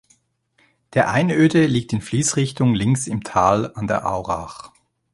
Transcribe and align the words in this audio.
Der 0.95 1.11
Einöde 1.11 1.67
liegt 1.67 1.93
in 1.93 2.01
Fließrichtung 2.01 2.73
links 2.73 3.05
im 3.05 3.23
Tal 3.23 3.71
an 3.75 3.85
der 3.85 4.09
Aurach. 4.11 4.71